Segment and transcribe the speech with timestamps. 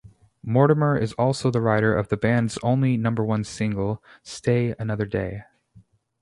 [0.41, 5.43] Mortimer is also the writer of the band's only number-one single, "Stay Another Day".